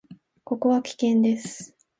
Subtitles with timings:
[0.43, 1.75] ここは危険です。